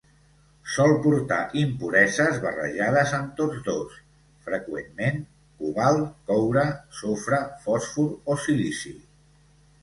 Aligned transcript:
Sol 0.75 0.91
portar 1.01 1.37
impureses 1.63 2.39
barrejades 2.45 3.13
amb 3.17 3.35
tots 3.41 3.59
dos, 3.67 3.99
freqüentment: 4.47 5.21
cobalt, 5.61 6.09
coure, 6.33 6.65
sofre, 7.03 7.41
fòsfor 7.67 8.11
o 8.37 8.41
silici. 8.49 8.97